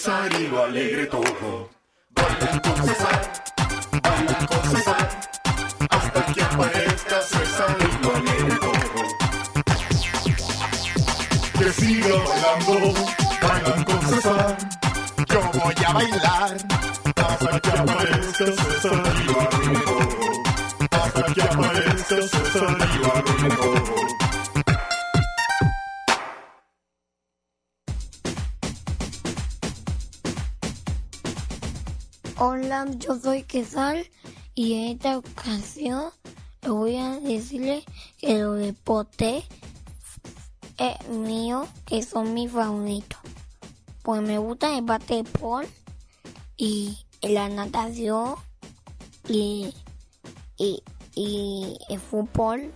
[0.00, 1.68] César y lo alegre todo.
[2.12, 3.20] Bailan con César,
[4.02, 5.20] bailan con César.
[5.90, 9.02] Hasta que aparezca César y lo alegre todo.
[11.58, 12.94] Que siga bailando,
[13.42, 14.56] bailan con César.
[15.28, 16.39] Yo voy a bailar
[33.00, 34.06] yo soy Quesal
[34.54, 36.10] y en esta ocasión
[36.62, 37.84] le voy a decirle
[38.18, 39.44] que los deportes
[40.78, 43.18] es mío, que son mis favoritos.
[44.02, 45.66] Pues me gusta el basquetbol
[46.56, 48.34] y la natación
[49.28, 49.74] y,
[50.56, 50.82] y,
[51.14, 52.72] y el fútbol.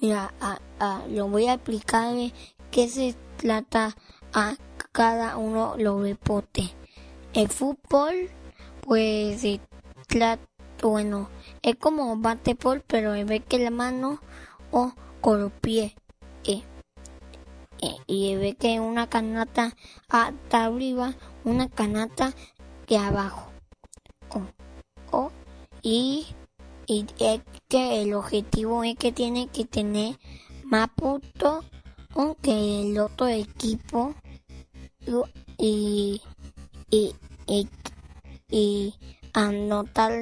[0.00, 2.32] Mira, a, a- lo voy a explicar de
[2.70, 3.96] qué se trata
[4.32, 4.56] a
[4.92, 6.70] cada uno los deportes.
[7.32, 8.30] El fútbol,
[8.86, 9.60] pues se
[10.82, 11.30] bueno,
[11.62, 14.20] es como basquetbol, pero en vez que la mano
[14.70, 14.92] o
[15.62, 15.94] pies.
[16.44, 16.62] Eh,
[17.80, 19.74] eh, y vez que una canasta
[20.08, 21.14] hasta arriba,
[21.44, 22.34] una canasta
[22.86, 23.50] de abajo.
[24.30, 25.32] O, o,
[25.80, 26.26] y,
[26.86, 30.18] y es que el objetivo es que tiene que tener
[30.64, 31.64] más puntos
[32.42, 34.14] que el otro equipo
[35.58, 36.20] y,
[36.90, 37.14] y,
[38.54, 38.94] y
[39.32, 40.12] anotar,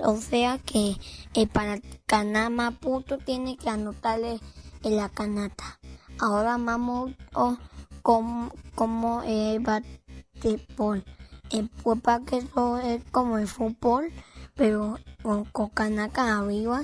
[0.00, 0.96] o sea que
[1.32, 4.40] eh, para ganar más puntos tiene que anotarle
[4.82, 5.80] en la canasta.
[6.20, 7.56] Ahora vamos oh,
[8.02, 11.02] como, como el basquetbol.
[11.50, 11.70] El
[12.02, 14.12] para que eso es como el fútbol,
[14.54, 16.82] pero con, con canaca arriba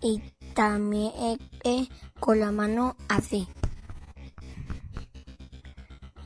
[0.00, 0.22] y
[0.54, 1.88] también es, es
[2.20, 3.48] con la mano así.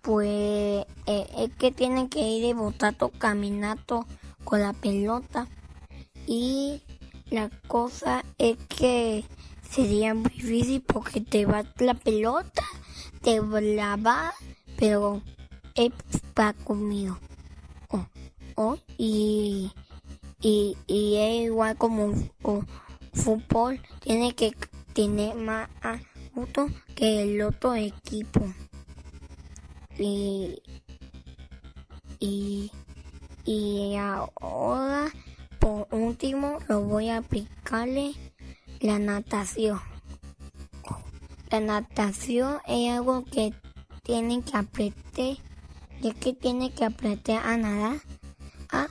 [0.03, 4.07] Pues eh, es que tienen que ir de botato caminando
[4.45, 5.47] con la pelota
[6.27, 6.83] y
[7.31, 9.25] la cosa es que
[9.69, 12.63] sería muy difícil porque te va la pelota,
[13.23, 14.33] te la va,
[14.77, 15.23] pero
[15.75, 15.93] es
[16.35, 17.19] para conmigo.
[17.91, 18.07] Oh,
[18.57, 19.73] oh, y,
[20.41, 22.31] y, y es igual como un
[23.13, 24.53] fútbol, tiene que
[24.93, 25.69] tener más
[26.35, 28.41] puntos que el otro equipo.
[29.99, 30.61] y,
[32.21, 32.71] y,
[33.45, 35.11] y ahora,
[35.59, 38.13] por último, lo voy a aplicarle
[38.81, 39.81] la natación.
[41.51, 43.53] La natación es algo que
[44.03, 45.37] tiene que apretar,
[46.01, 48.01] ya que tiene que apretar a nadar,
[48.71, 48.89] ah,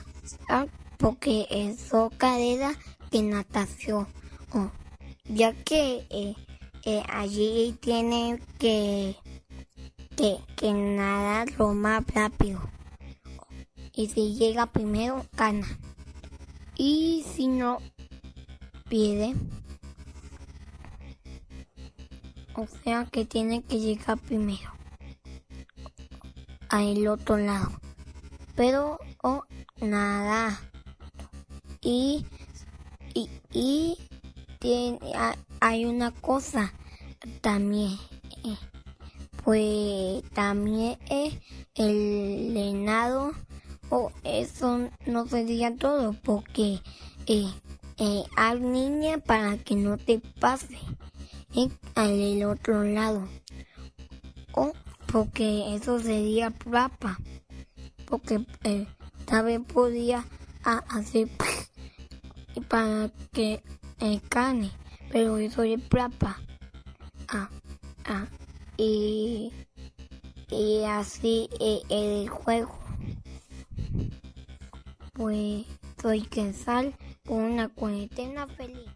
[0.48, 0.66] ah,
[0.98, 2.74] porque eso carrera
[3.10, 4.06] de natación,
[5.24, 6.34] ya que eh,
[6.84, 9.16] eh, allí tiene que,
[10.16, 12.60] que, que nadar lo más rápido.
[13.94, 15.66] Y si llega primero, gana.
[16.76, 17.78] Y si no,
[18.88, 19.34] pierde.
[22.54, 24.70] O sea que tiene que llegar primero.
[26.68, 27.70] Al otro lado.
[28.54, 29.44] Pero, o
[29.80, 30.60] nada.
[31.80, 32.26] Y,
[33.14, 33.96] y, y
[34.58, 36.72] tiene, ha- hay una cosa
[37.40, 37.98] también.
[38.44, 38.56] eh,
[39.44, 41.34] Pues también es
[41.74, 43.32] el lenado.
[43.90, 46.14] O eso no sería todo.
[46.24, 46.80] Porque
[47.26, 47.50] eh,
[47.98, 50.78] eh, hay niña para que no te pase.
[51.56, 53.28] eh, al otro lado.
[54.54, 54.72] O
[55.12, 57.18] porque eso sería papa.
[58.06, 58.86] Porque eh,
[59.26, 60.24] también podía
[60.64, 61.28] a- hacer
[62.56, 63.62] y para que
[64.00, 64.70] eh, carne,
[65.10, 66.38] pero eso es plapa.
[67.28, 67.48] Ah,
[68.06, 68.26] ah,
[68.76, 69.52] y,
[70.50, 72.79] y así eh, el juego.
[75.20, 75.66] Pues
[76.00, 76.94] soy Quetzal
[77.28, 78.88] con una cuarentena feliz.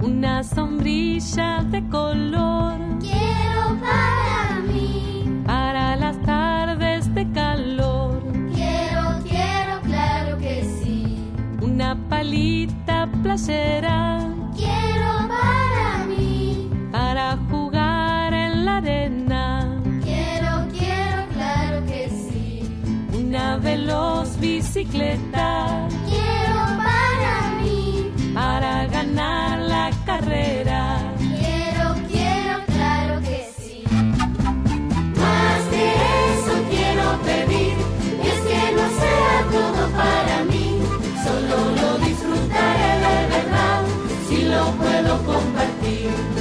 [0.00, 5.42] Una sombrilla de color Quiero para mí.
[5.44, 8.22] para las tardes de calor.
[8.54, 11.18] Quiero, quiero, claro que sí.
[11.60, 16.70] Una palita playera Quiero para mí.
[16.92, 19.31] para jugar en la arena.
[23.52, 28.10] Una veloz bicicleta Quiero para mí.
[28.32, 31.12] para ganar la carrera.
[31.18, 33.84] Quiero, quiero, claro que sí.
[33.90, 35.84] Más de
[36.32, 37.76] eso quiero pedir.
[38.24, 40.78] Y es que no sea todo para mí.
[41.22, 43.82] Solo lo disfrutaré de verdad.
[44.28, 46.31] Si lo puedo compartir.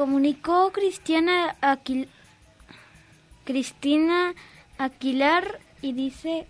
[0.00, 2.08] Comunicó Cristiana Aquil-
[3.44, 4.32] Cristina
[4.78, 6.46] Aquilar y dice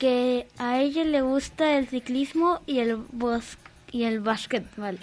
[0.00, 3.56] que a ella le gusta el ciclismo y el bos
[3.92, 4.98] y el básquetbol.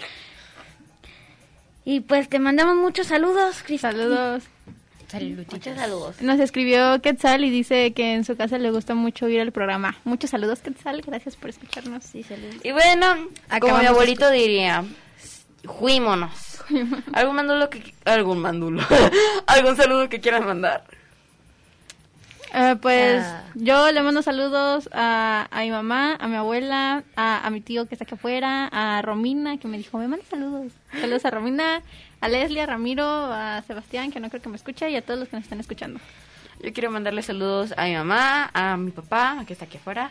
[1.86, 3.92] Y pues te mandamos muchos saludos, Cristina.
[3.92, 4.44] Saludos.
[5.50, 6.20] Muchos saludos.
[6.20, 9.96] Nos escribió Quetzal y dice que en su casa le gusta mucho oír el programa.
[10.04, 11.00] Muchos saludos, Quetzal.
[11.00, 12.04] Gracias por escucharnos.
[12.04, 12.56] Sí, saludos.
[12.62, 13.06] Y bueno,
[13.58, 14.84] como mi abuelito diría,
[15.64, 16.49] juímonos.
[17.12, 17.94] ¿Algún mandulo que...
[18.04, 18.82] Algún mandulo.
[19.46, 20.84] ¿Algún saludo que quieran mandar?
[22.52, 23.44] Eh, pues Ah.
[23.54, 27.86] yo le mando saludos a, a mi mamá, a mi abuela, a, a mi tío
[27.86, 30.72] que está aquí afuera, a Romina que me dijo, me manda saludos.
[31.00, 31.82] Saludos a Romina,
[32.20, 35.20] a Leslie, a Ramiro, a Sebastián que no creo que me escucha y a todos
[35.20, 36.00] los que nos están escuchando.
[36.62, 40.10] Yo quiero mandarle saludos a mi mamá, a mi papá, que está aquí afuera,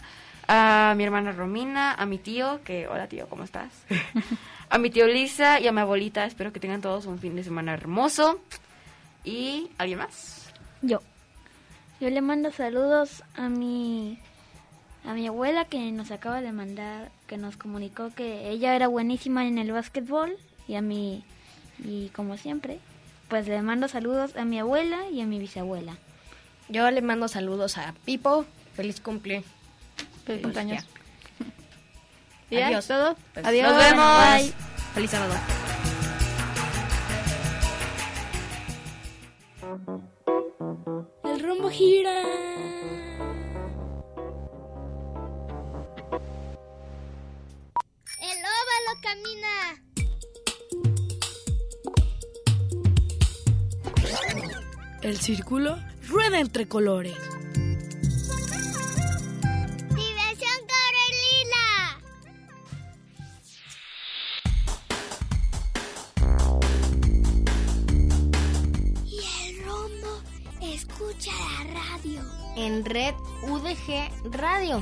[0.51, 3.71] a mi hermana Romina, a mi tío, que hola tío, ¿cómo estás?
[4.69, 6.25] a mi tío Lisa y a mi abuelita.
[6.25, 8.41] Espero que tengan todos un fin de semana hermoso.
[9.23, 10.51] ¿Y alguien más?
[10.81, 11.01] Yo.
[12.01, 14.17] Yo le mando saludos a mi
[15.05, 19.45] a mi abuela que nos acaba de mandar, que nos comunicó que ella era buenísima
[19.45, 20.35] en el básquetbol
[20.67, 21.23] y a mi
[21.77, 22.79] y como siempre,
[23.27, 25.95] pues le mando saludos a mi abuela y a mi bisabuela.
[26.69, 29.59] Yo le mando saludos a Pipo, feliz cumpleaños
[30.30, 30.65] 30 pues.
[32.51, 32.59] Ya.
[32.59, 32.88] ¿Y Adiós.
[32.88, 33.15] ¿Todo?
[33.34, 33.71] Pues Adiós.
[33.71, 34.34] Nos vemos.
[34.36, 34.53] Bye.
[34.93, 35.34] Feliz sábado.
[41.23, 42.21] El rumbo gira.
[48.21, 49.55] El óvalo camina.
[55.01, 55.77] El círculo
[56.07, 57.38] rueda entre colores.
[72.70, 74.80] En Red UDG Radio.